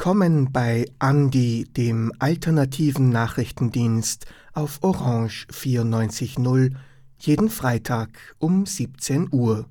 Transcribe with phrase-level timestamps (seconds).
[0.00, 4.24] Willkommen bei Andi, dem alternativen Nachrichtendienst
[4.54, 6.74] auf Orange 94.0,
[7.18, 8.08] jeden Freitag
[8.38, 9.66] um 17 Uhr.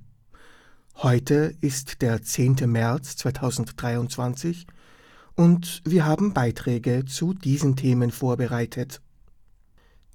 [0.98, 2.58] Heute ist der 10.
[2.68, 4.68] März 2023
[5.34, 9.02] und wir haben Beiträge zu diesen Themen vorbereitet.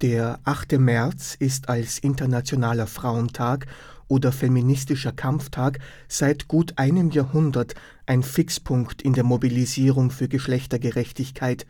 [0.01, 0.79] Der 8.
[0.79, 3.65] März ist als Internationaler Frauentag
[4.07, 11.65] oder feministischer Kampftag seit gut einem Jahrhundert ein Fixpunkt in der Mobilisierung für Geschlechtergerechtigkeit.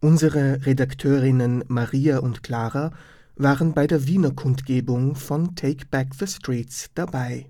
[0.00, 2.92] Unsere Redakteurinnen Maria und Clara
[3.36, 7.46] waren bei der Wiener Kundgebung von Take Back the Streets dabei.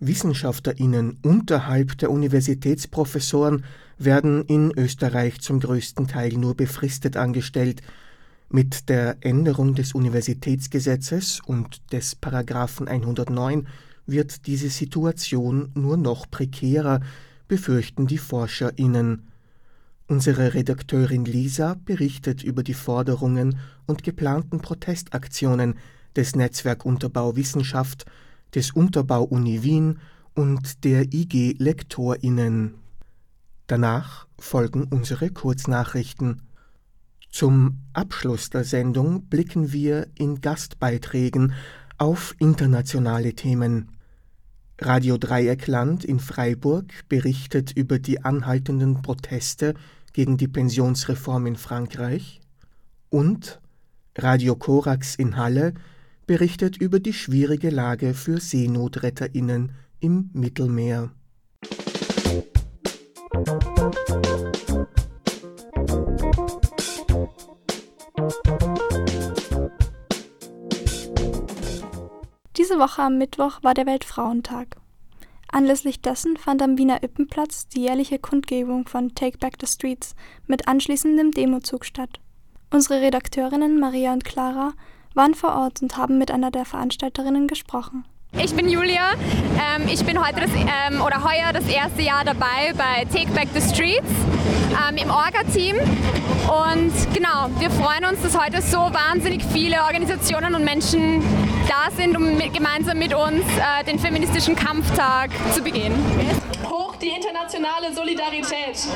[0.00, 3.64] Wissenschaftlerinnen unterhalb der Universitätsprofessoren
[3.98, 7.82] werden in Österreich zum größten Teil nur befristet angestellt,
[8.50, 13.66] mit der Änderung des Universitätsgesetzes und des Paragraphen 109
[14.06, 17.00] wird diese Situation nur noch prekärer,
[17.46, 19.28] befürchten die ForscherInnen.
[20.06, 25.74] Unsere Redakteurin Lisa berichtet über die Forderungen und geplanten Protestaktionen
[26.16, 28.06] des Netzwerk Unterbau Wissenschaft,
[28.54, 29.98] des Unterbau Uni Wien
[30.34, 32.74] und der IG LektorInnen.
[33.66, 36.47] Danach folgen unsere Kurznachrichten.
[37.30, 41.52] Zum Abschluss der Sendung blicken wir in Gastbeiträgen
[41.98, 43.90] auf internationale Themen.
[44.80, 49.74] Radio Dreieckland in Freiburg berichtet über die anhaltenden Proteste
[50.12, 52.40] gegen die Pensionsreform in Frankreich
[53.10, 53.60] und
[54.16, 55.74] Radio Korax in Halle
[56.26, 61.10] berichtet über die schwierige Lage für Seenotretterinnen im Mittelmeer.
[72.68, 74.76] Diese Woche am Mittwoch war der Weltfrauentag.
[75.50, 80.14] Anlässlich dessen fand am Wiener Ippenplatz die jährliche Kundgebung von Take Back the Streets
[80.46, 82.20] mit anschließendem Demozug statt.
[82.70, 84.74] Unsere Redakteurinnen Maria und Clara
[85.14, 88.04] waren vor Ort und haben mit einer der Veranstalterinnen gesprochen.
[88.32, 89.12] Ich bin Julia.
[89.14, 93.48] Ähm, ich bin heute das, ähm, oder heuer das erste Jahr dabei bei Take Back
[93.54, 94.10] the Streets
[94.86, 95.76] ähm, im Orga-Team.
[95.78, 101.22] Und genau, wir freuen uns, dass heute so wahnsinnig viele Organisationen und Menschen
[101.68, 105.92] da sind, um mit, gemeinsam mit uns äh, den feministischen Kampftag zu begehen.
[106.64, 108.88] Hoch die internationale Solidarität.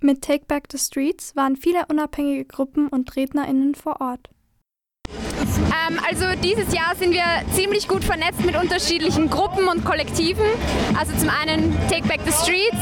[0.00, 4.30] Mit Take Back the Streets waren viele unabhängige Gruppen und RednerInnen vor Ort.
[5.48, 10.44] Ähm, also dieses Jahr sind wir ziemlich gut vernetzt mit unterschiedlichen Gruppen und Kollektiven.
[10.98, 12.76] Also zum einen Take Back the Streets.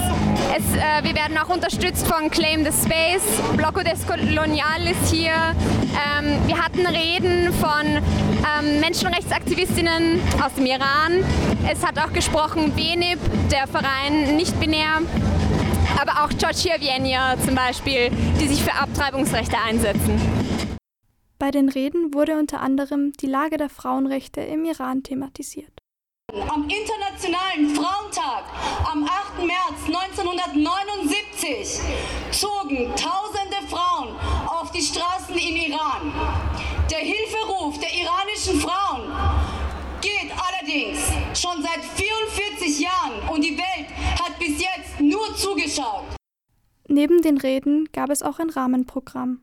[0.56, 3.22] Es, äh, wir werden auch unterstützt von Claim the Space.
[3.56, 5.32] Bloco Descolonial ist hier.
[5.32, 11.24] Ähm, wir hatten Reden von ähm, Menschenrechtsaktivistinnen aus dem Iran.
[11.70, 13.18] Es hat auch gesprochen Benib,
[13.50, 15.00] der Verein Nicht-Binär
[16.00, 18.10] aber auch Georgia Vienna zum Beispiel,
[18.40, 20.39] die sich für Abtreibungsrechte einsetzen.
[21.40, 25.72] Bei den Reden wurde unter anderem die Lage der Frauenrechte im Iran thematisiert.
[26.34, 28.44] Am Internationalen Frauentag
[28.84, 29.46] am 8.
[29.46, 31.80] März 1979
[32.30, 34.14] zogen tausende Frauen
[34.48, 36.12] auf die Straßen im Iran.
[36.90, 39.10] Der Hilferuf der iranischen Frauen
[40.02, 40.98] geht allerdings
[41.32, 43.88] schon seit 44 Jahren und die Welt
[44.22, 46.04] hat bis jetzt nur zugeschaut.
[46.86, 49.40] Neben den Reden gab es auch ein Rahmenprogramm.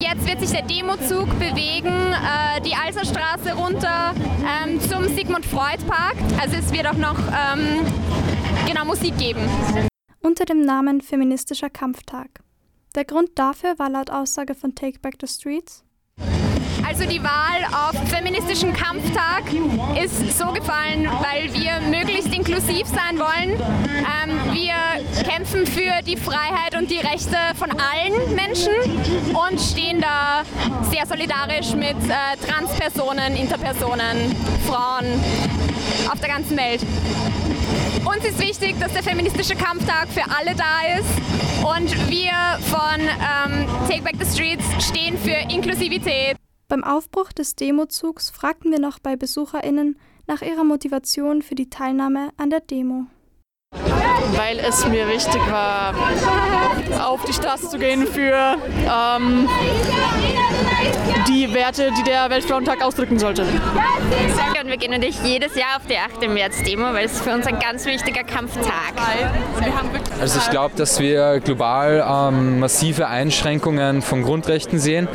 [0.00, 4.14] Jetzt wird sich der Demozug bewegen, äh, die Alserstraße runter
[4.46, 6.14] ähm, zum Sigmund Freud Park.
[6.40, 7.84] Also es wird auch noch ähm,
[8.64, 9.40] genau Musik geben.
[10.20, 12.44] Unter dem Namen Feministischer Kampftag.
[12.94, 15.84] Der Grund dafür war laut Aussage von Take Back the Streets
[16.88, 19.42] also die Wahl auf feministischen Kampftag
[20.02, 23.60] ist so gefallen, weil wir möglichst inklusiv sein wollen.
[23.60, 28.72] Ähm, wir kämpfen für die Freiheit und die Rechte von allen Menschen
[29.34, 30.44] und stehen da
[30.90, 34.34] sehr solidarisch mit äh, Transpersonen, Interpersonen,
[34.66, 35.04] Frauen
[36.10, 36.80] auf der ganzen Welt.
[38.02, 42.32] Uns ist wichtig, dass der feministische Kampftag für alle da ist und wir
[42.70, 46.38] von ähm, Take Back the Streets stehen für Inklusivität.
[46.70, 52.28] Beim Aufbruch des Demozugs fragten wir noch bei BesucherInnen nach ihrer Motivation für die Teilnahme
[52.36, 53.06] an der Demo.
[54.36, 55.94] Weil es mir wichtig war,
[57.06, 59.48] auf die Straße zu gehen für ähm,
[61.28, 63.42] die Werte, die der Weltfrauentag ausdrücken sollte.
[63.42, 66.28] Und wir gehen natürlich jedes Jahr auf die 8.
[66.28, 68.92] März-Demo, weil es für uns ein ganz wichtiger Kampftag.
[70.20, 75.08] Also ich glaube, dass wir global ähm, massive Einschränkungen von Grundrechten sehen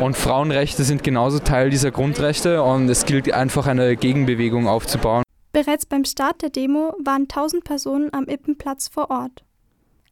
[0.00, 5.22] und Frauenrechte sind genauso Teil dieser Grundrechte und es gilt einfach eine Gegenbewegung aufzubauen.
[5.52, 9.44] Bereits beim Start der Demo waren 1000 Personen am Ippenplatz vor Ort.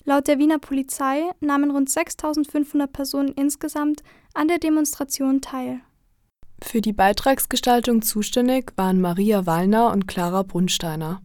[0.05, 4.03] Laut der Wiener Polizei nahmen rund 6500 Personen insgesamt
[4.35, 5.81] an der Demonstration teil.
[6.63, 11.23] Für die Beitragsgestaltung zuständig waren Maria Wallner und Clara Brunsteiner.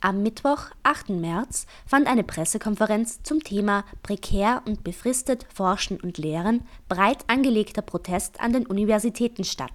[0.00, 1.08] Am Mittwoch, 8.
[1.08, 8.40] März, fand eine Pressekonferenz zum Thema Prekär und befristet Forschen und Lehren breit angelegter Protest
[8.40, 9.72] an den Universitäten statt.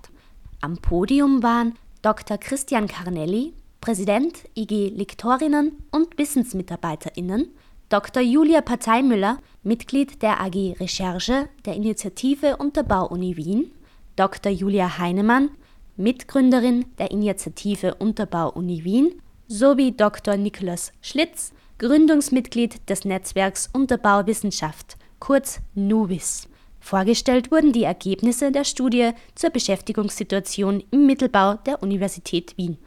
[0.62, 1.74] Am Podium waren
[2.04, 2.38] Dr.
[2.38, 7.50] Christian Carnelli, Präsident IG Lektorinnen und Wissensmitarbeiterinnen,
[7.90, 8.24] Dr.
[8.24, 13.74] Julia Parteimüller, Mitglied der AG Recherche der Initiative Unterbau-Uni Wien,
[14.16, 14.54] Dr.
[14.54, 15.50] Julia Heinemann,
[15.98, 20.38] Mitgründerin der Initiative Unterbau-Uni Wien sowie Dr.
[20.38, 26.48] Nikolaus Schlitz, Gründungsmitglied des Netzwerks Unterbauwissenschaft, kurz NUWIS.
[26.80, 32.78] Vorgestellt wurden die Ergebnisse der Studie zur Beschäftigungssituation im Mittelbau der Universität Wien.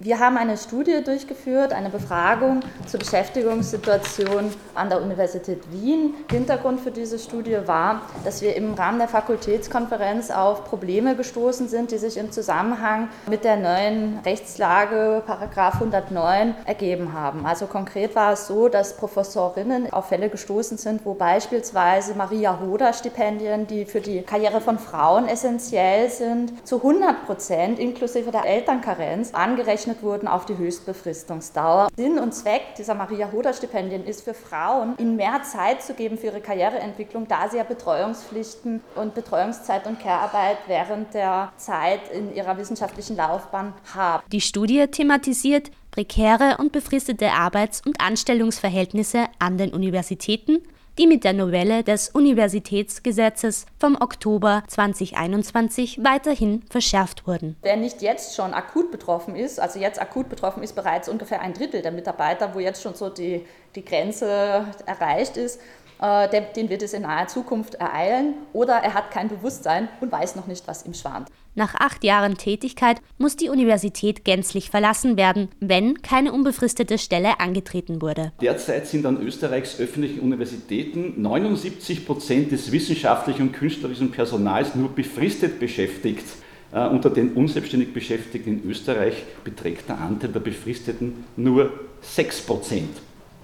[0.00, 6.14] Wir haben eine Studie durchgeführt, eine Befragung zur Beschäftigungssituation an der Universität Wien.
[6.32, 11.92] Hintergrund für diese Studie war, dass wir im Rahmen der Fakultätskonferenz auf Probleme gestoßen sind,
[11.92, 17.46] die sich im Zusammenhang mit der neuen Rechtslage Paragraph 109 ergeben haben.
[17.46, 22.92] Also konkret war es so, dass Professorinnen auf Fälle gestoßen sind, wo beispielsweise Maria Hoda
[22.92, 29.32] Stipendien, die für die Karriere von Frauen essentiell sind, zu 100 Prozent inklusive der Elternkarenz
[29.32, 31.88] angerechnet berechnet wurden auf die Höchstbefristungsdauer.
[31.96, 36.16] Sinn und Zweck dieser Maria Hoda Stipendien ist für Frauen, ihnen mehr Zeit zu geben
[36.16, 42.34] für ihre Karriereentwicklung, da sie ja Betreuungspflichten und Betreuungszeit und Care-Arbeit während der Zeit in
[42.34, 44.22] ihrer wissenschaftlichen Laufbahn haben.
[44.32, 50.58] Die Studie thematisiert prekäre und befristete Arbeits- und Anstellungsverhältnisse an den Universitäten
[50.98, 57.56] die mit der Novelle des Universitätsgesetzes vom Oktober 2021 weiterhin verschärft wurden.
[57.62, 61.54] Wer nicht jetzt schon akut betroffen ist, also jetzt akut betroffen ist bereits ungefähr ein
[61.54, 63.44] Drittel der Mitarbeiter, wo jetzt schon so die,
[63.74, 65.60] die Grenze erreicht ist,
[66.00, 70.46] den wird es in naher Zukunft ereilen oder er hat kein Bewusstsein und weiß noch
[70.46, 71.28] nicht, was ihm schwant.
[71.56, 78.02] Nach acht Jahren Tätigkeit muss die Universität gänzlich verlassen werden, wenn keine unbefristete Stelle angetreten
[78.02, 78.32] wurde.
[78.40, 85.60] Derzeit sind an Österreichs öffentlichen Universitäten 79 Prozent des wissenschaftlichen und künstlerischen Personals nur befristet
[85.60, 86.24] beschäftigt.
[86.72, 92.90] Uh, unter den unselbstständig Beschäftigten in Österreich beträgt der Anteil der Befristeten nur 6 Prozent.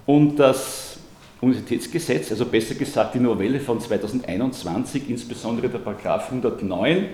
[0.05, 0.90] Und das
[1.41, 7.07] Universitätsgesetz, also besser gesagt die Novelle von 2021, insbesondere der Paragraph 109,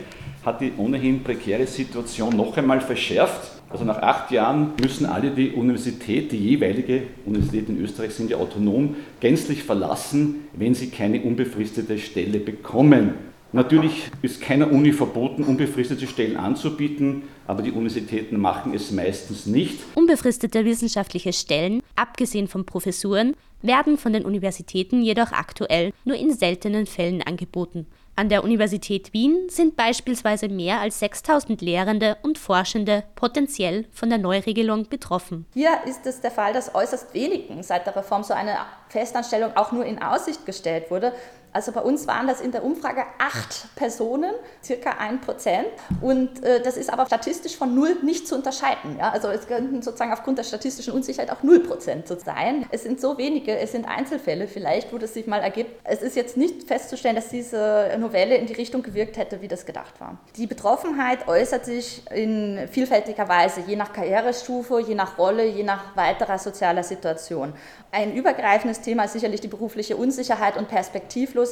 [0.45, 3.53] hat die ohnehin prekäre Situation noch einmal verschärft.
[3.69, 8.37] Also nach acht Jahren müssen alle die Universität, die jeweilige Universität in Österreich sind ja
[8.37, 13.15] autonom, gänzlich verlassen, wenn sie keine unbefristete Stelle bekommen.
[13.53, 19.79] Natürlich ist keiner Uni verboten, unbefristete Stellen anzubieten, aber die Universitäten machen es meistens nicht.
[19.95, 26.87] Unbefristete wissenschaftliche Stellen, abgesehen von Professuren, werden von den Universitäten jedoch aktuell nur in seltenen
[26.87, 27.87] Fällen angeboten.
[28.19, 34.17] An der Universität Wien sind beispielsweise mehr als 6000 Lehrende und Forschende potenziell von der
[34.17, 35.45] Neuregelung betroffen.
[35.53, 38.57] Hier ist es der Fall, dass äußerst wenigen seit der Reform so eine
[38.89, 41.13] Festanstellung auch nur in Aussicht gestellt wurde.
[41.57, 45.69] Also bei uns waren das in der Umfrage acht Personen, circa ein Prozent.
[46.03, 48.99] Und äh, das ist aber statistisch von null nicht zu unterscheiden.
[48.99, 49.09] Ja?
[49.09, 52.67] Also es könnten sozusagen aufgrund der statistischen Unsicherheit auch null Prozent sein.
[52.73, 55.71] Es sind so wenige, es sind Einzelfälle vielleicht, wo das sich mal ergibt.
[55.85, 59.65] Es ist jetzt nicht festzustellen, dass diese Novelle in die Richtung gewirkt hätte, wie das
[59.65, 60.19] gedacht war.
[60.37, 65.97] Die Betroffenheit äußert sich in vielfältiger Weise, je nach Karrierestufe, je nach Rolle, je nach
[65.97, 67.55] weiterer sozialer Situation.
[67.93, 71.46] Ein übergreifendes Thema ist sicherlich die berufliche Unsicherheit und Perspektivlosigkeit.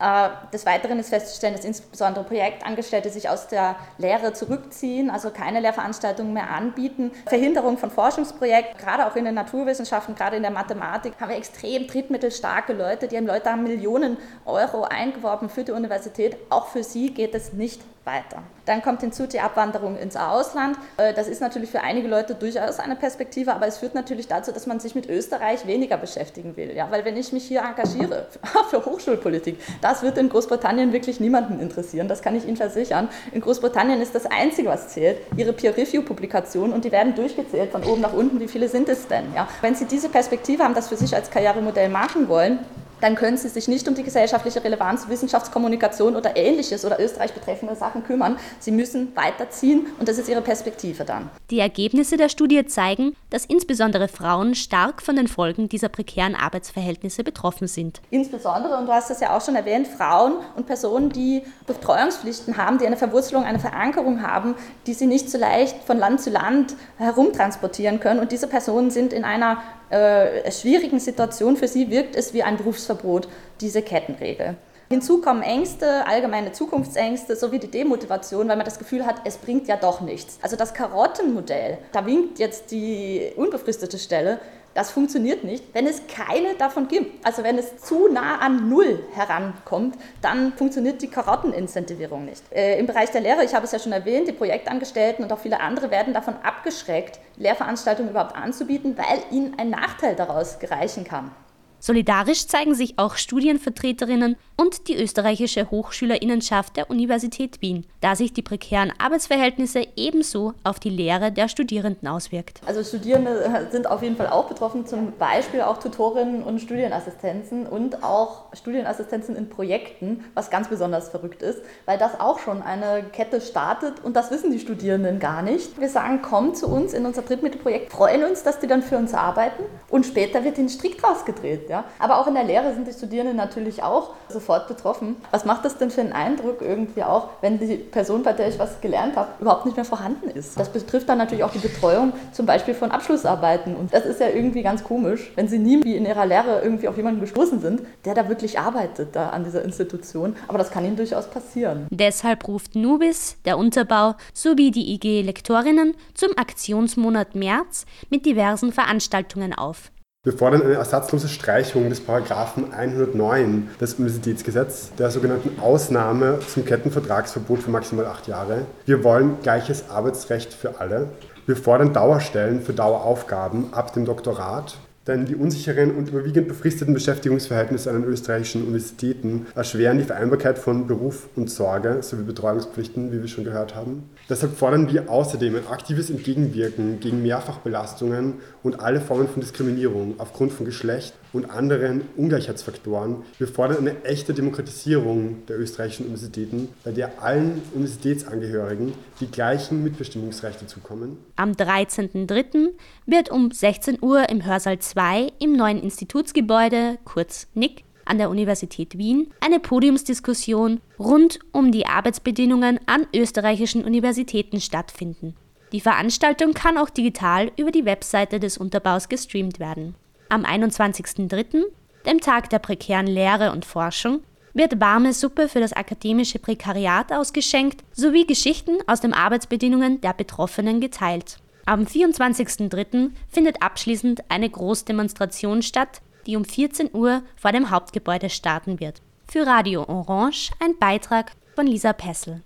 [0.00, 5.60] Äh, des Weiteren ist festzustellen, dass insbesondere Projektangestellte sich aus der Lehre zurückziehen, also keine
[5.60, 7.12] Lehrveranstaltungen mehr anbieten.
[7.26, 11.86] Verhinderung von Forschungsprojekten, gerade auch in den Naturwissenschaften, gerade in der Mathematik, haben wir extrem
[11.86, 13.06] drittmittelstarke Leute.
[13.06, 16.36] Die haben Leute haben Millionen Euro eingeworben für die Universität.
[16.50, 18.42] Auch für sie geht es nicht weiter.
[18.66, 20.76] Dann kommt hinzu die Abwanderung ins Ausland.
[20.96, 24.52] Äh, das ist natürlich für einige Leute durchaus eine Perspektive, aber es führt natürlich dazu,
[24.52, 26.74] dass man sich mit Österreich weniger beschäftigen will.
[26.74, 26.90] Ja?
[26.90, 28.26] Weil wenn ich mich hier engagiere
[28.70, 33.08] für Hochschulpolitik, das wird in Großbritannien wirklich niemanden interessieren, das kann ich Ihnen versichern.
[33.32, 38.00] In Großbritannien ist das Einzige, was zählt, Ihre Peer-Review-Publikationen und die werden durchgezählt von oben
[38.00, 38.40] nach unten.
[38.40, 39.34] Wie viele sind es denn?
[39.34, 39.48] Ja?
[39.60, 42.58] Wenn Sie diese Perspektive haben, das für sich als Karrieremodell machen wollen,
[43.04, 47.76] dann können sie sich nicht um die gesellschaftliche Relevanz, Wissenschaftskommunikation oder ähnliches oder Österreich betreffende
[47.76, 48.38] Sachen kümmern.
[48.60, 51.28] Sie müssen weiterziehen und das ist ihre Perspektive dann.
[51.50, 57.24] Die Ergebnisse der Studie zeigen, dass insbesondere Frauen stark von den Folgen dieser prekären Arbeitsverhältnisse
[57.24, 58.00] betroffen sind.
[58.10, 62.78] Insbesondere, und du hast es ja auch schon erwähnt, Frauen und Personen, die Betreuungspflichten haben,
[62.78, 64.54] die eine Verwurzelung, eine Verankerung haben,
[64.86, 68.20] die sie nicht so leicht von Land zu Land herumtransportieren können.
[68.20, 69.58] Und diese Personen sind in einer
[69.90, 73.28] äh, schwierigen Situation für sie wirkt es wie ein Berufsverbot,
[73.60, 74.56] diese Kettenregel.
[74.90, 79.66] Hinzu kommen Ängste, allgemeine Zukunftsängste sowie die Demotivation, weil man das Gefühl hat, es bringt
[79.66, 80.38] ja doch nichts.
[80.42, 84.38] Also das Karottenmodell, da winkt jetzt die unbefristete Stelle,
[84.74, 87.24] das funktioniert nicht, wenn es keine davon gibt.
[87.24, 92.42] Also wenn es zu nah an Null herankommt, dann funktioniert die Karottenincentivierung nicht.
[92.52, 95.38] Äh, Im Bereich der Lehre, ich habe es ja schon erwähnt, die Projektangestellten und auch
[95.38, 101.30] viele andere werden davon abgeschreckt, Lehrveranstaltungen überhaupt anzubieten, weil ihnen ein Nachteil daraus gereichen kann.
[101.78, 108.42] Solidarisch zeigen sich auch Studienvertreterinnen und die österreichische Hochschülerinnenschaft der Universität Wien, da sich die
[108.42, 112.60] prekären Arbeitsverhältnisse ebenso auf die Lehre der Studierenden auswirkt.
[112.66, 118.02] Also Studierende sind auf jeden Fall auch betroffen, zum Beispiel auch Tutorinnen und Studienassistenzen und
[118.04, 123.40] auch Studienassistenzen in Projekten, was ganz besonders verrückt ist, weil das auch schon eine Kette
[123.40, 125.80] startet und das wissen die Studierenden gar nicht.
[125.80, 129.14] Wir sagen, komm zu uns in unser Drittmittelprojekt, freuen uns, dass die dann für uns
[129.14, 131.68] arbeiten und später wird den Strick draus gedreht.
[131.68, 131.84] Ja?
[131.98, 134.10] Aber auch in der Lehre sind die Studierenden natürlich auch
[134.44, 135.16] sofort betroffen.
[135.30, 138.58] Was macht das denn für einen Eindruck irgendwie auch, wenn die Person, bei der ich
[138.58, 140.58] was gelernt habe, überhaupt nicht mehr vorhanden ist?
[140.60, 143.74] Das betrifft dann natürlich auch die Betreuung zum Beispiel von Abschlussarbeiten.
[143.74, 146.88] Und das ist ja irgendwie ganz komisch, wenn sie nie wie in ihrer Lehre irgendwie
[146.88, 150.36] auf jemanden gestoßen sind, der da wirklich arbeitet da an dieser Institution.
[150.46, 151.86] Aber das kann ihnen durchaus passieren.
[151.90, 159.54] Deshalb ruft Nubis, der Unterbau, sowie die IG Lektorinnen zum Aktionsmonat März mit diversen Veranstaltungen
[159.54, 159.90] auf.
[160.24, 167.58] Wir fordern eine ersatzlose Streichung des Paragraphen 109 des Universitätsgesetzes, der sogenannten Ausnahme zum Kettenvertragsverbot
[167.58, 168.62] für maximal acht Jahre.
[168.86, 171.08] Wir wollen gleiches Arbeitsrecht für alle.
[171.44, 177.90] Wir fordern Dauerstellen für Daueraufgaben ab dem Doktorat denn die unsicheren und überwiegend befristeten Beschäftigungsverhältnisse
[177.90, 183.28] an den österreichischen Universitäten erschweren die Vereinbarkeit von Beruf und Sorge sowie Betreuungspflichten, wie wir
[183.28, 184.08] schon gehört haben.
[184.28, 190.52] Deshalb fordern wir außerdem ein aktives Entgegenwirken gegen Mehrfachbelastungen und alle Formen von Diskriminierung aufgrund
[190.52, 193.16] von Geschlecht und anderen Ungleichheitsfaktoren.
[193.38, 200.66] Wir fordern eine echte Demokratisierung der österreichischen Universitäten, bei der allen Universitätsangehörigen die gleichen Mitbestimmungsrechte
[200.66, 201.18] zukommen.
[201.36, 202.70] Am 13.03.
[203.06, 208.98] wird um 16 Uhr im Hörsaal 2 im neuen Institutsgebäude, kurz NIC, an der Universität
[208.98, 215.34] Wien eine Podiumsdiskussion rund um die Arbeitsbedingungen an österreichischen Universitäten stattfinden.
[215.72, 219.94] Die Veranstaltung kann auch digital über die Webseite des Unterbaus gestreamt werden.
[220.28, 221.64] Am 21.03.,
[222.06, 224.22] dem Tag der prekären Lehre und Forschung,
[224.54, 230.80] wird warme Suppe für das akademische Prekariat ausgeschenkt sowie Geschichten aus den Arbeitsbedingungen der Betroffenen
[230.80, 231.38] geteilt.
[231.66, 233.10] Am 24.03.
[233.28, 239.00] findet abschließend eine Großdemonstration statt, die um 14 Uhr vor dem Hauptgebäude starten wird.
[239.26, 242.42] Für Radio Orange ein Beitrag von Lisa Pessel.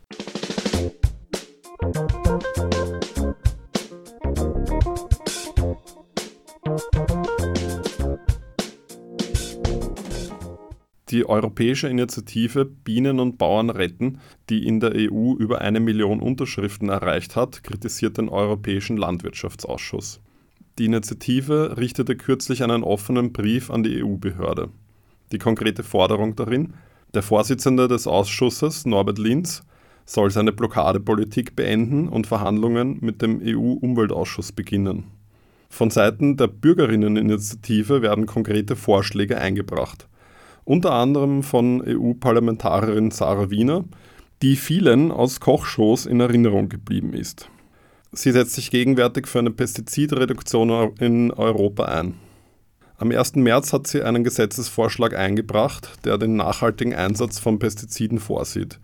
[11.18, 14.20] Die europäische Initiative Bienen und Bauern retten,
[14.50, 20.20] die in der EU über eine Million Unterschriften erreicht hat, kritisiert den Europäischen Landwirtschaftsausschuss.
[20.78, 24.68] Die Initiative richtete kürzlich einen offenen Brief an die EU-Behörde.
[25.32, 26.74] Die konkrete Forderung darin,
[27.14, 29.64] der Vorsitzende des Ausschusses, Norbert Linz,
[30.04, 35.06] soll seine Blockadepolitik beenden und Verhandlungen mit dem EU-Umweltausschuss beginnen.
[35.68, 40.07] Von Seiten der Bürgerinneninitiative werden konkrete Vorschläge eingebracht.
[40.68, 43.86] Unter anderem von EU-Parlamentarierin Sarah Wiener,
[44.42, 47.48] die vielen aus Kochshows in Erinnerung geblieben ist.
[48.12, 52.16] Sie setzt sich gegenwärtig für eine Pestizidreduktion in Europa ein.
[52.98, 53.36] Am 1.
[53.36, 58.78] März hat sie einen Gesetzesvorschlag eingebracht, der den nachhaltigen Einsatz von Pestiziden vorsieht.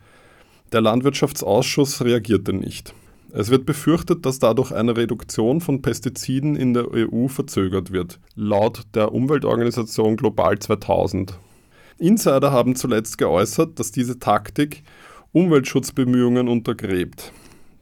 [0.72, 2.94] Der Landwirtschaftsausschuss reagierte nicht.
[3.30, 8.84] Es wird befürchtet, dass dadurch eine Reduktion von Pestiziden in der EU verzögert wird, laut
[8.94, 11.38] der Umweltorganisation Global 2000.
[11.98, 14.82] Insider haben zuletzt geäußert, dass diese Taktik
[15.32, 17.32] Umweltschutzbemühungen untergräbt.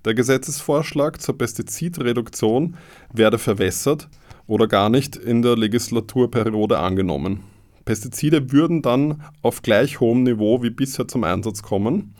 [0.04, 2.76] Der Gesetzesvorschlag zur Pestizidreduktion
[3.12, 4.08] werde verwässert
[4.46, 7.40] oder gar nicht in der Legislaturperiode angenommen.
[7.84, 12.14] Pestizide würden dann auf gleich hohem Niveau wie bisher zum Einsatz kommen.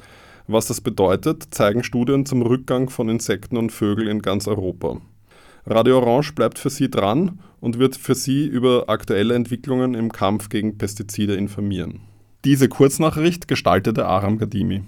[0.47, 5.01] Was das bedeutet, zeigen Studien zum Rückgang von Insekten und Vögeln in ganz Europa.
[5.67, 10.49] Radio Orange bleibt für Sie dran und wird für Sie über aktuelle Entwicklungen im Kampf
[10.49, 12.01] gegen Pestizide informieren.
[12.45, 14.83] Diese Kurznachricht gestaltete Aram Gadimi.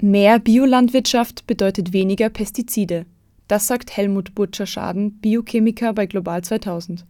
[0.00, 3.06] Mehr Biolandwirtschaft bedeutet weniger Pestizide.
[3.48, 7.06] Das sagt Helmut Butcher-Schaden, Biochemiker bei Global 2000.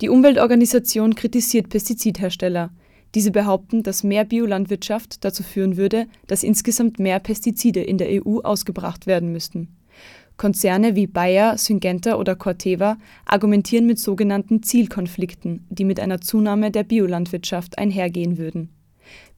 [0.00, 2.70] Die Umweltorganisation kritisiert Pestizidhersteller.
[3.14, 8.40] Diese behaupten, dass mehr Biolandwirtschaft dazu führen würde, dass insgesamt mehr Pestizide in der EU
[8.40, 9.76] ausgebracht werden müssten.
[10.36, 16.84] Konzerne wie Bayer, Syngenta oder Corteva argumentieren mit sogenannten Zielkonflikten, die mit einer Zunahme der
[16.84, 18.70] Biolandwirtschaft einhergehen würden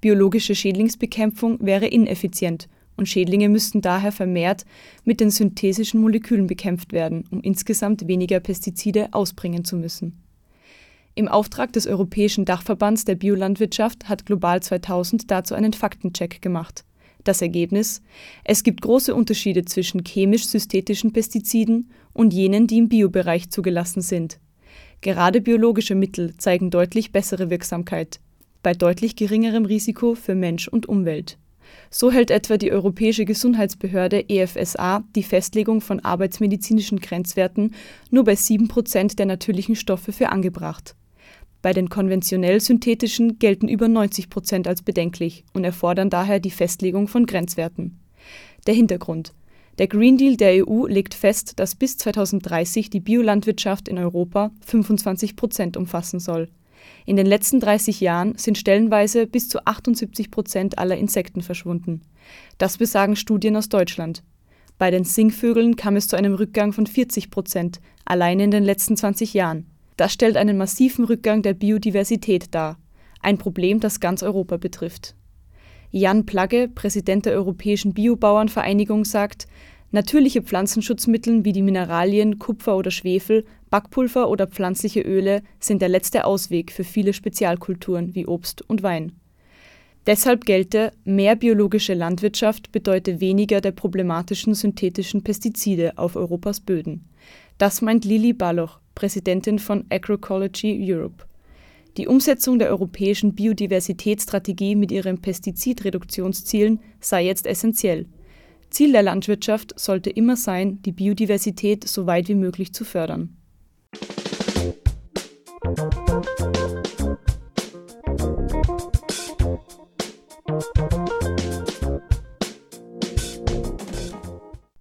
[0.00, 2.68] Biologische Schädlingsbekämpfung wäre ineffizient
[2.98, 4.64] und Schädlinge müssten daher vermehrt
[5.04, 10.20] mit den synthetischen Molekülen bekämpft werden, um insgesamt weniger Pestizide ausbringen zu müssen.
[11.14, 16.84] Im Auftrag des Europäischen Dachverbands der Biolandwirtschaft hat Global 2000 dazu einen Faktencheck gemacht.
[17.24, 18.02] Das Ergebnis?
[18.44, 24.38] Es gibt große Unterschiede zwischen chemisch-synthetischen Pestiziden und jenen, die im Biobereich zugelassen sind.
[25.00, 28.20] Gerade biologische Mittel zeigen deutlich bessere Wirksamkeit
[28.62, 31.38] bei deutlich geringerem Risiko für Mensch und Umwelt.
[31.90, 37.74] So hält etwa die Europäische Gesundheitsbehörde EFSA die Festlegung von arbeitsmedizinischen Grenzwerten
[38.10, 40.94] nur bei 7 Prozent der natürlichen Stoffe für angebracht.
[41.62, 47.08] Bei den konventionell synthetischen gelten über 90 Prozent als bedenklich und erfordern daher die Festlegung
[47.08, 47.98] von Grenzwerten.
[48.66, 49.32] Der Hintergrund
[49.78, 55.36] der Green Deal der EU legt fest, dass bis 2030 die Biolandwirtschaft in Europa 25
[55.36, 56.48] Prozent umfassen soll
[57.08, 62.02] in den letzten 30 Jahren sind stellenweise bis zu 78 Prozent aller Insekten verschwunden.
[62.58, 64.22] Das besagen Studien aus Deutschland.
[64.76, 68.94] Bei den Singvögeln kam es zu einem Rückgang von 40 Prozent allein in den letzten
[68.94, 69.64] 20 Jahren.
[69.96, 72.78] Das stellt einen massiven Rückgang der Biodiversität dar,
[73.22, 75.14] ein Problem, das ganz Europa betrifft.
[75.90, 79.46] Jan Plagge, Präsident der Europäischen Biobauernvereinigung, sagt,
[79.90, 86.24] Natürliche Pflanzenschutzmittel wie die Mineralien Kupfer oder Schwefel, Backpulver oder pflanzliche Öle sind der letzte
[86.24, 89.12] Ausweg für viele Spezialkulturen wie Obst und Wein.
[90.06, 97.04] Deshalb gelte, mehr biologische Landwirtschaft bedeute weniger der problematischen synthetischen Pestizide auf Europas Böden.
[97.58, 101.24] Das meint Lili Balloch, Präsidentin von Agroecology Europe.
[101.96, 108.06] Die Umsetzung der europäischen Biodiversitätsstrategie mit ihren Pestizidreduktionszielen sei jetzt essentiell–
[108.70, 113.36] Ziel der Landwirtschaft sollte immer sein, die Biodiversität so weit wie möglich zu fördern.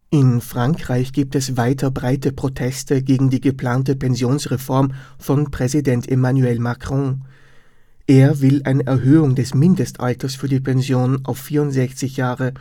[0.09, 7.25] In Frankreich gibt es weiter breite Proteste gegen die geplante Pensionsreform von Präsident Emmanuel Macron.
[8.07, 12.53] Er will eine Erhöhung des Mindestalters für die Pension auf 64 Jahre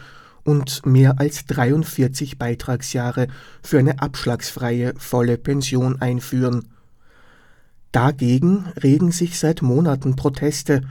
[0.46, 3.26] und mehr als 43 Beitragsjahre
[3.62, 6.68] für eine abschlagsfreie volle Pension einführen.
[7.90, 10.82] Dagegen regen sich seit Monaten Proteste.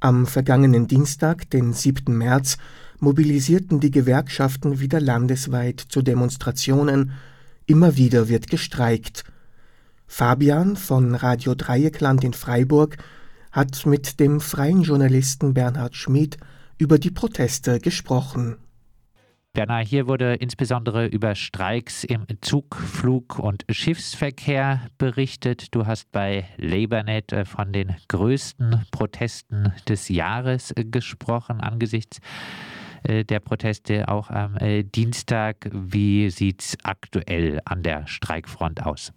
[0.00, 2.16] Am vergangenen Dienstag, den 7.
[2.16, 2.56] März,
[2.98, 7.12] mobilisierten die Gewerkschaften wieder landesweit zu Demonstrationen.
[7.66, 9.24] Immer wieder wird gestreikt.
[10.06, 12.96] Fabian von Radio Dreieckland in Freiburg
[13.52, 16.38] hat mit dem freien Journalisten Bernhard Schmid
[16.78, 18.56] über die Proteste gesprochen.
[19.56, 25.74] Werner, hier wurde insbesondere über Streiks im Zug-, Flug- und Schiffsverkehr berichtet.
[25.74, 32.20] Du hast bei LabourNet äh, von den größten Protesten des Jahres äh, gesprochen angesichts
[33.08, 34.58] äh, der Proteste auch am
[34.94, 35.70] Dienstag.
[35.72, 39.14] Wie sieht es aktuell an der Streikfront aus?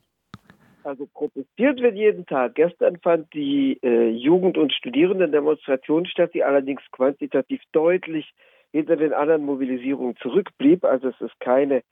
[0.84, 2.56] Also protestiert wird jeden Tag.
[2.56, 8.34] Gestern fand die äh, Jugend- und Studierendendemonstration statt, die allerdings quantitativ deutlich
[8.72, 10.84] hinter den anderen Mobilisierungen zurückblieb.
[10.84, 11.84] Also es ist keine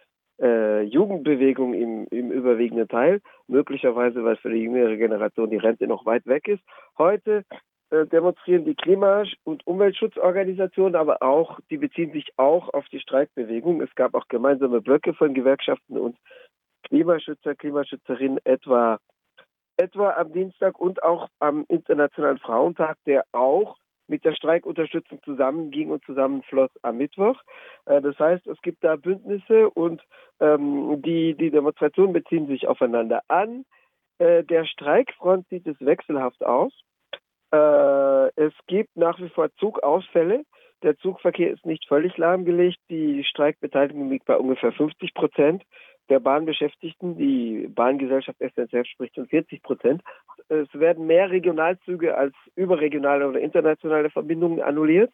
[0.41, 6.05] äh, Jugendbewegung im, im überwiegenden Teil, möglicherweise, weil für die jüngere Generation die Rente noch
[6.05, 6.63] weit weg ist.
[6.97, 7.43] Heute
[7.89, 13.81] äh, demonstrieren die Klima- und Umweltschutzorganisationen, aber auch, die beziehen sich auch auf die Streikbewegung.
[13.81, 16.17] Es gab auch gemeinsame Blöcke von Gewerkschaften und
[16.83, 18.99] Klimaschützer, Klimaschützerinnen etwa
[19.79, 26.03] etwa am Dienstag und auch am Internationalen Frauentag, der auch mit der Streikunterstützung zusammenging und
[26.05, 27.41] zusammenfloss am Mittwoch.
[27.85, 30.01] Äh, das heißt, es gibt da Bündnisse und
[30.39, 33.65] ähm, die, die Demonstrationen beziehen sich aufeinander an.
[34.19, 36.73] Äh, der Streikfront sieht es wechselhaft aus.
[37.51, 40.43] Äh, es gibt nach wie vor Zugausfälle.
[40.83, 42.77] Der Zugverkehr ist nicht völlig lahmgelegt.
[42.89, 45.63] Die Streikbeteiligung liegt bei ungefähr 50 Prozent
[46.09, 47.17] der Bahnbeschäftigten.
[47.17, 50.01] Die Bahngesellschaft SNCF spricht von 40 Prozent.
[50.49, 55.13] Es werden mehr Regionalzüge als überregionale oder internationale Verbindungen annulliert.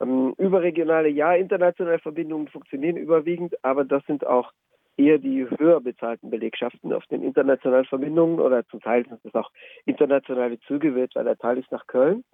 [0.00, 4.52] Ähm, überregionale, ja, internationale Verbindungen funktionieren überwiegend, aber das sind auch
[4.96, 9.50] eher die höher bezahlten Belegschaften auf den internationalen Verbindungen oder zum Teil sind es auch
[9.86, 12.24] internationale Züge, weil der Teil ist nach Köln.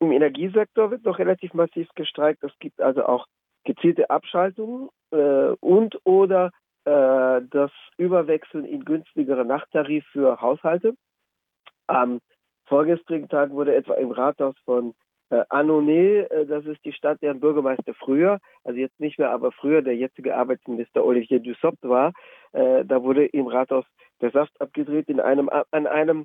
[0.00, 2.42] Im Energiesektor wird noch relativ massiv gestreikt.
[2.44, 3.26] Es gibt also auch
[3.64, 6.52] gezielte Abschaltungen äh, und oder
[6.88, 10.94] äh, das Überwechseln in günstigere Nachttarif für Haushalte.
[11.86, 12.20] Am
[12.66, 14.94] vorgestrigen Tag wurde etwa im Rathaus von
[15.30, 19.52] äh, Annonay, äh, das ist die Stadt, deren Bürgermeister früher, also jetzt nicht mehr, aber
[19.52, 22.12] früher der jetzige Arbeitsminister Olivier Dussopt war,
[22.52, 23.84] äh, da wurde im Rathaus
[24.22, 25.08] der Saft abgedreht.
[25.08, 26.24] In einem, an einem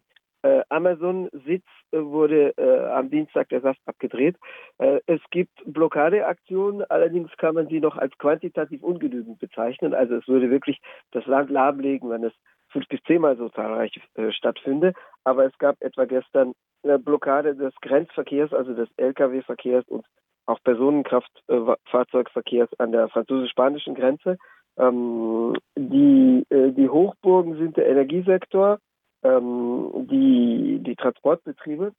[0.69, 4.37] Amazon-Sitz äh, wurde äh, am Dienstag der Saft abgedreht.
[4.77, 9.93] Äh, es gibt Blockadeaktionen, allerdings kann man sie noch als quantitativ ungenügend bezeichnen.
[9.93, 12.33] Also es würde wirklich das Land lahmlegen, wenn es
[12.69, 14.93] fünf bis zehnmal so zahlreich äh, stattfinde.
[15.23, 16.53] Aber es gab etwa gestern
[16.83, 20.05] eine Blockade des Grenzverkehrs, also des Lkw-Verkehrs und
[20.45, 24.37] auch Personenkraftfahrzeugverkehrs an der französisch-spanischen Grenze.
[24.77, 28.79] Ähm, die, äh, die Hochburgen sind der Energiesektor,
[29.23, 31.93] ähm, die, die Transportbetriebe,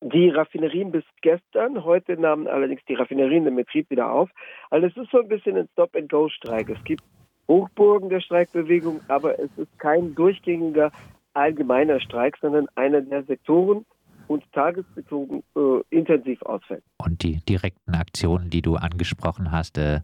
[0.00, 4.30] die Raffinerien bis gestern, heute nahmen allerdings die Raffinerien den Betrieb wieder auf.
[4.70, 6.68] Also es ist so ein bisschen ein Stop-and-Go-Streik.
[6.68, 7.02] Es gibt
[7.48, 10.90] Hochburgen der Streikbewegung, aber es ist kein durchgängiger
[11.32, 13.84] allgemeiner Streik, sondern einer der Sektoren
[14.28, 16.82] und tagesbezogen äh, intensiv ausfällt.
[16.98, 20.00] Und die direkten Aktionen, die du angesprochen hast, äh,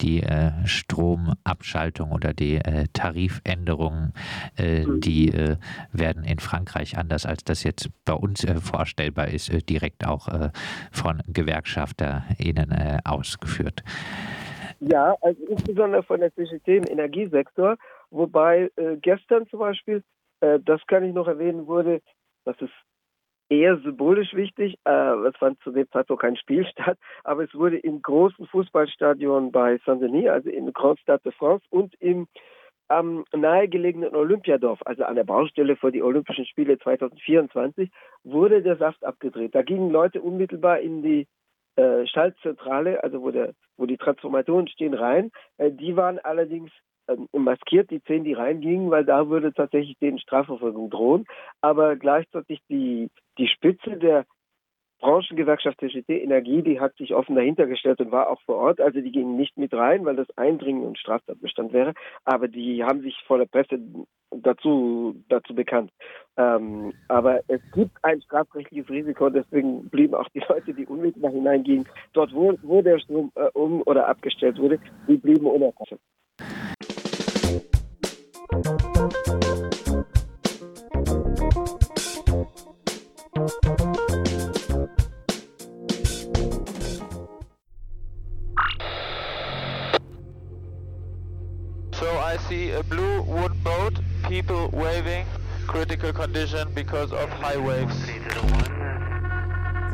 [0.00, 4.12] die äh, Stromabschaltung oder die äh, Tarifänderungen,
[4.58, 5.00] äh, mhm.
[5.00, 5.56] die äh,
[5.92, 10.28] werden in Frankreich anders als das jetzt bei uns vorstellbar ist, direkt auch
[10.92, 13.82] von GewerkschafterInnen ausgeführt.
[14.80, 17.76] Ja, also insbesondere von der im Energiesektor,
[18.10, 20.02] wobei gestern zum Beispiel,
[20.40, 22.02] das kann ich noch erwähnen, wurde,
[22.44, 22.72] das ist
[23.48, 27.78] eher symbolisch wichtig, äh, es fand zu dem Zeitpunkt kein Spiel statt, aber es wurde
[27.78, 32.26] im großen Fußballstadion bei Saint-Denis, also in Grand Stade de France und im
[32.88, 37.90] am nahegelegenen Olympiadorf, also an der Baustelle vor die Olympischen Spiele 2024,
[38.24, 39.54] wurde der Saft abgedreht.
[39.54, 41.26] Da gingen Leute unmittelbar in die
[41.76, 45.30] äh, Schaltzentrale, also wo, der, wo die Transformatoren stehen, rein.
[45.56, 46.70] Äh, die waren allerdings
[47.32, 51.26] maskiert, die zehn, die reingingen, weil da würde tatsächlich denen Strafverfolgung drohen.
[51.60, 54.24] Aber gleichzeitig die, die Spitze der
[55.00, 58.80] Branchengewerkschaft TGT Energie, die hat sich offen dahinter gestellt und war auch vor Ort.
[58.80, 61.92] Also die gingen nicht mit rein, weil das Eindringen und Straftatbestand wäre.
[62.24, 63.78] Aber die haben sich vor der Presse
[64.30, 65.90] dazu, dazu bekannt.
[66.36, 71.86] Ähm, aber es gibt ein strafrechtliches Risiko, deswegen blieben auch die Leute, die unmittelbar hineingingen,
[72.14, 76.00] dort, wo, wo der Strom äh, um oder abgestellt wurde, die blieben unerkannt.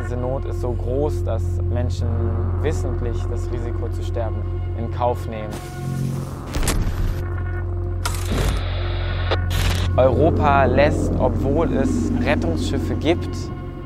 [0.02, 2.08] Diese Not ist so groß, dass Menschen
[2.62, 4.42] wissentlich das Risiko zu sterben
[4.76, 5.52] in Kauf nehmen.
[10.00, 13.28] Europa lässt, obwohl es Rettungsschiffe gibt,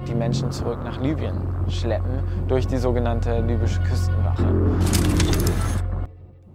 [0.06, 4.44] die Menschen zurück nach Libyen schleppen durch die sogenannte libysche Küstenwache.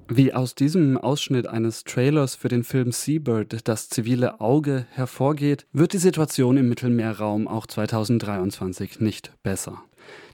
[0.08, 5.91] Wie aus diesem Ausschnitt eines Trailers für den Film Seabird das zivile Auge hervorgeht, wird
[5.91, 9.84] die Situation im Mittelmeerraum auch 2023 nicht besser.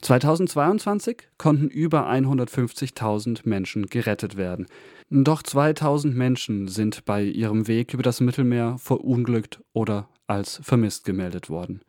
[0.06, 4.68] 2022 konnten über 150.000 Menschen gerettet werden.
[5.10, 11.50] Doch 2000 Menschen sind bei ihrem Weg über das Mittelmeer verunglückt oder als vermisst gemeldet
[11.50, 11.82] worden.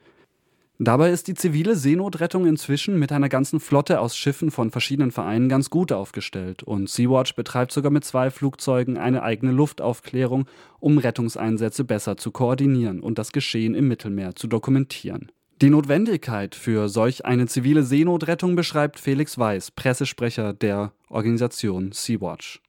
[0.78, 5.50] Dabei ist die zivile Seenotrettung inzwischen mit einer ganzen Flotte aus Schiffen von verschiedenen Vereinen
[5.50, 10.46] ganz gut aufgestellt und Sea-Watch betreibt sogar mit zwei Flugzeugen eine eigene Luftaufklärung,
[10.80, 15.32] um Rettungseinsätze besser zu koordinieren und das Geschehen im Mittelmeer zu dokumentieren.
[15.62, 22.60] Die Notwendigkeit für solch eine zivile Seenotrettung beschreibt Felix Weiß, Pressesprecher der Organisation Sea-Watch.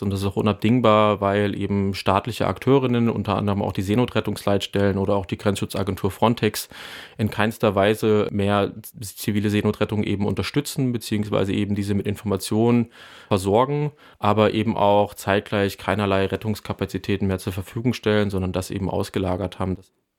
[0.00, 5.16] Und das ist auch unabdingbar, weil eben staatliche Akteurinnen, unter anderem auch die Seenotrettungsleitstellen oder
[5.16, 6.68] auch die Grenzschutzagentur Frontex,
[7.18, 12.92] in keinster Weise mehr zivile Seenotrettung eben unterstützen, beziehungsweise eben diese mit Informationen
[13.26, 19.58] versorgen, aber eben auch zeitgleich keinerlei Rettungskapazitäten mehr zur Verfügung stellen, sondern das eben ausgelagert
[19.58, 19.78] haben.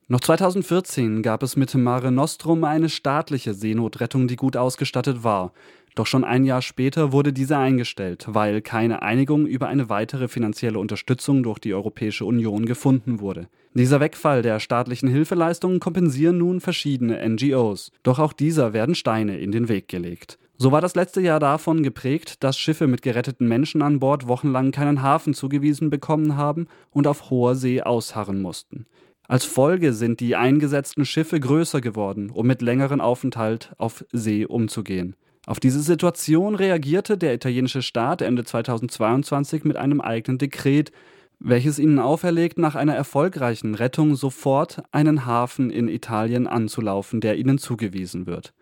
[0.10, 5.52] Noch 2014 gab es mit Mare Nostrum eine staatliche Seenotrettung, die gut ausgestattet war.
[5.96, 10.80] Doch schon ein Jahr später wurde diese eingestellt, weil keine Einigung über eine weitere finanzielle
[10.80, 13.50] Unterstützung durch die Europäische Union gefunden wurde.
[13.74, 17.92] Dieser Wegfall der staatlichen Hilfeleistungen kompensieren nun verschiedene NGOs.
[18.04, 20.40] Doch auch dieser werden Steine in den Weg gelegt.
[20.56, 24.72] So war das letzte Jahr davon geprägt, dass Schiffe mit geretteten Menschen an Bord wochenlang
[24.72, 28.86] keinen Hafen zugewiesen bekommen haben und auf hoher See ausharren mussten.
[29.30, 35.18] Als Folge sind die eingesetzten Schiffe größer geworden, um mit längeren Aufenthalt auf See umzugehen.
[35.46, 40.94] Auf diese Situation reagierte der italienische Staat Ende 2022 mit einem eigenen Dekret,
[41.40, 47.58] welches ihnen auferlegt, nach einer erfolgreichen Rettung sofort einen Hafen in Italien anzulaufen, der ihnen
[47.58, 48.54] zugewiesen wird.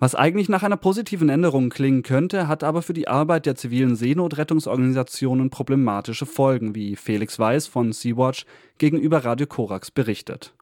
[0.00, 3.96] Was eigentlich nach einer positiven Änderung klingen könnte, hat aber für die Arbeit der zivilen
[3.96, 8.46] Seenotrettungsorganisationen problematische Folgen, wie Felix Weiß von Sea-Watch
[8.78, 10.54] gegenüber Radio Korax berichtet.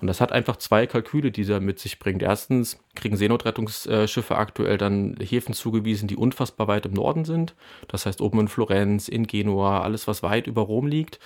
[0.00, 2.22] Und das hat einfach zwei Kalküle, die er mit sich bringt.
[2.22, 7.54] Erstens kriegen Seenotrettungsschiffe aktuell dann Häfen zugewiesen, die unfassbar weit im Norden sind.
[7.88, 11.20] Das heißt oben in Florenz, in Genua, alles, was weit über Rom liegt.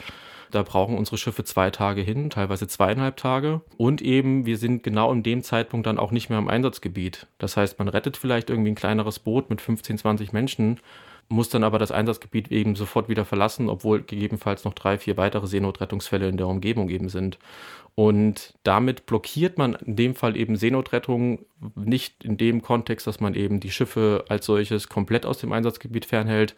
[0.50, 3.62] Da brauchen unsere Schiffe zwei Tage hin, teilweise zweieinhalb Tage.
[3.76, 7.26] Und eben, wir sind genau in dem Zeitpunkt dann auch nicht mehr im Einsatzgebiet.
[7.38, 10.80] Das heißt, man rettet vielleicht irgendwie ein kleineres Boot mit 15, 20 Menschen
[11.28, 15.46] muss dann aber das Einsatzgebiet eben sofort wieder verlassen, obwohl gegebenenfalls noch drei, vier weitere
[15.46, 17.38] Seenotrettungsfälle in der Umgebung eben sind.
[17.94, 23.34] Und damit blockiert man in dem Fall eben Seenotrettung nicht in dem Kontext, dass man
[23.34, 26.54] eben die Schiffe als solches komplett aus dem Einsatzgebiet fernhält,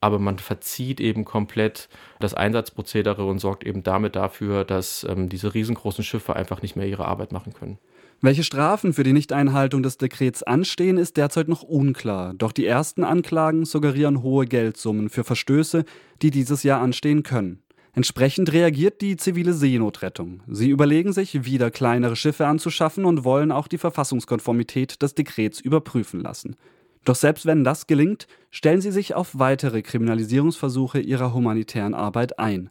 [0.00, 5.54] aber man verzieht eben komplett das Einsatzprozedere und sorgt eben damit dafür, dass ähm, diese
[5.54, 7.78] riesengroßen Schiffe einfach nicht mehr ihre Arbeit machen können.
[8.22, 12.34] Welche Strafen für die Nichteinhaltung des Dekrets anstehen, ist derzeit noch unklar.
[12.34, 15.84] Doch die ersten Anklagen suggerieren hohe Geldsummen für Verstöße,
[16.20, 17.62] die dieses Jahr anstehen können.
[17.92, 20.42] Entsprechend reagiert die zivile Seenotrettung.
[20.48, 26.20] Sie überlegen sich, wieder kleinere Schiffe anzuschaffen und wollen auch die Verfassungskonformität des Dekrets überprüfen
[26.20, 26.56] lassen.
[27.04, 32.70] Doch selbst wenn das gelingt, stellen sie sich auf weitere Kriminalisierungsversuche ihrer humanitären Arbeit ein.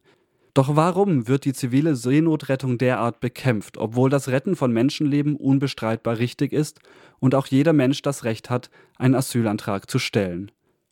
[0.54, 6.54] Doch warum wird die zivile Seenotrettung derart bekämpft, obwohl das Retten von Menschenleben unbestreitbar richtig
[6.54, 6.80] ist
[7.20, 10.52] und auch jeder Mensch das Recht hat, einen Asylantrag zu stellen?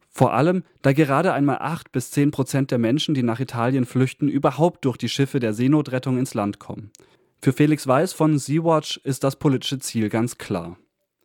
[0.10, 4.30] Vor allem, da gerade einmal 8 bis 10 Prozent der Menschen, die nach Italien flüchten,
[4.30, 6.91] überhaupt durch die Schiffe der Seenotrettung ins Land kommen.
[7.39, 10.78] Für Felix Weiß von Sea-Watch ist das politische Ziel ganz klar.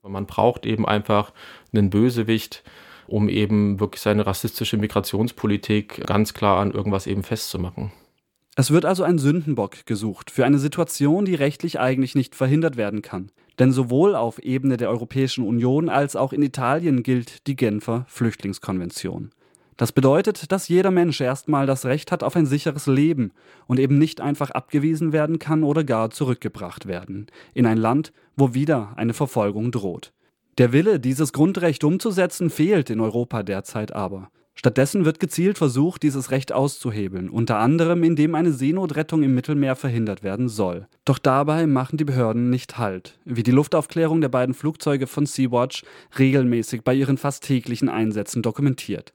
[0.09, 1.33] Man braucht eben einfach
[1.73, 2.65] einen Bösewicht,
[3.07, 7.93] um eben wirklich seine rassistische Migrationspolitik ganz klar an irgendwas eben festzumachen.
[8.57, 13.01] Es wird also ein Sündenbock gesucht für eine Situation, die rechtlich eigentlich nicht verhindert werden
[13.01, 13.31] kann.
[13.59, 19.31] Denn sowohl auf Ebene der Europäischen Union als auch in Italien gilt die Genfer Flüchtlingskonvention.
[19.77, 23.33] Das bedeutet, dass jeder Mensch erstmal das Recht hat auf ein sicheres Leben
[23.67, 28.55] und eben nicht einfach abgewiesen werden kann oder gar zurückgebracht werden in ein Land, wo
[28.55, 30.13] wieder eine Verfolgung droht.
[30.59, 34.31] Der Wille, dieses Grundrecht umzusetzen, fehlt in Europa derzeit aber.
[34.55, 40.23] Stattdessen wird gezielt versucht, dieses Recht auszuhebeln, unter anderem indem eine Seenotrettung im Mittelmeer verhindert
[40.23, 40.87] werden soll.
[41.07, 45.85] Doch dabei machen die Behörden nicht Halt, wie die Luftaufklärung der beiden Flugzeuge von Sea-Watch
[46.19, 49.15] regelmäßig bei ihren fast täglichen Einsätzen dokumentiert.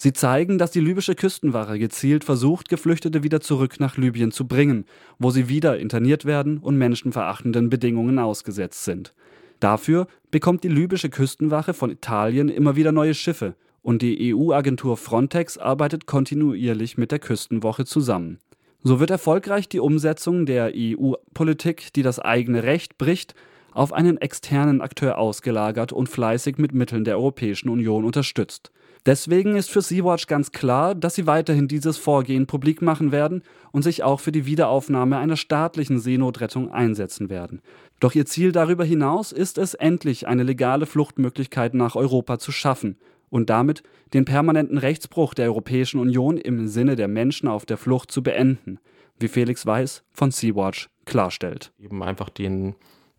[0.00, 4.84] Sie zeigen, dass die libysche Küstenwache gezielt versucht, Geflüchtete wieder zurück nach Libyen zu bringen,
[5.18, 9.12] wo sie wieder interniert werden und menschenverachtenden Bedingungen ausgesetzt sind.
[9.58, 15.58] Dafür bekommt die libysche Küstenwache von Italien immer wieder neue Schiffe, und die EU-Agentur Frontex
[15.58, 18.38] arbeitet kontinuierlich mit der Küstenwoche zusammen.
[18.84, 23.34] So wird erfolgreich die Umsetzung der EU-Politik, die das eigene Recht bricht,
[23.72, 28.70] auf einen externen Akteur ausgelagert und fleißig mit Mitteln der Europäischen Union unterstützt.
[29.08, 33.42] Deswegen ist für Sea-Watch ganz klar, dass sie weiterhin dieses Vorgehen publik machen werden
[33.72, 37.62] und sich auch für die Wiederaufnahme einer staatlichen Seenotrettung einsetzen werden.
[38.00, 42.98] Doch ihr Ziel darüber hinaus ist es, endlich eine legale Fluchtmöglichkeit nach Europa zu schaffen
[43.30, 48.10] und damit den permanenten Rechtsbruch der Europäischen Union im Sinne der Menschen auf der Flucht
[48.10, 48.78] zu beenden,
[49.18, 51.72] wie Felix Weiß von Sea-Watch klarstellt.
[51.78, 52.74] Eben einfach den,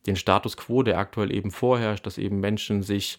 [0.06, 3.18] den Status quo, der aktuell eben vorherrscht, dass eben Menschen sich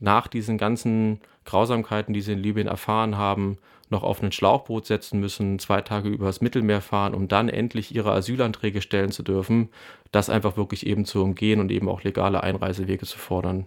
[0.00, 3.58] nach diesen ganzen Grausamkeiten, die sie in Libyen erfahren haben,
[3.90, 8.12] noch auf ein Schlauchboot setzen müssen, zwei Tage übers Mittelmeer fahren, um dann endlich ihre
[8.12, 9.68] Asylanträge stellen zu dürfen,
[10.12, 13.66] das einfach wirklich eben zu umgehen und eben auch legale Einreisewege zu fordern.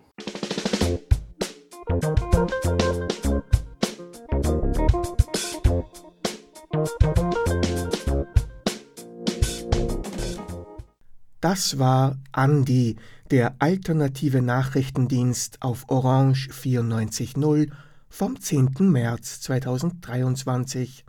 [11.41, 12.95] Das war Andi,
[13.33, 17.71] der alternative Nachrichtendienst auf Orange 94.0
[18.07, 18.75] vom 10.
[18.81, 21.03] März 2023.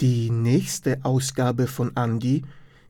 [0.00, 2.42] Die nächste Ausgabe von Andi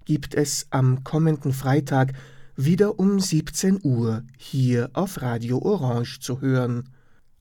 [0.06, 2.14] gibt es am kommenden Freitag
[2.56, 6.88] wieder um 17 Uhr hier auf Radio Orange zu hören.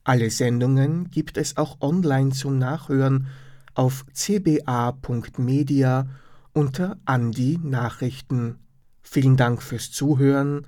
[0.04, 3.28] Alle Sendungen gibt es auch online zum Nachhören
[3.76, 6.06] auf cba.media
[6.52, 8.60] unter Andi Nachrichten.
[9.02, 10.68] Vielen Dank fürs Zuhören